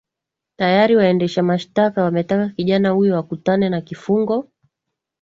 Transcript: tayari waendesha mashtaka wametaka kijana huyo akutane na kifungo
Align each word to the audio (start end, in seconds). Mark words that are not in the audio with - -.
tayari 0.57 0.95
waendesha 0.95 1.43
mashtaka 1.43 2.03
wametaka 2.03 2.49
kijana 2.49 2.89
huyo 2.89 3.17
akutane 3.17 3.69
na 3.69 3.81
kifungo 3.81 4.49